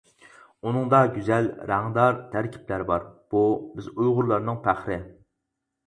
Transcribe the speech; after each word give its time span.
ئۇنىڭدا 0.69 1.01
گۈزەل، 1.17 1.49
رەڭدار 1.73 2.19
تەركىبلەر 2.33 2.87
بار، 2.91 3.07
بۇ 3.37 3.47
بىز 3.79 3.95
ئۇيغۇرلارنىڭ 3.95 4.63
پەخرى. 4.69 5.03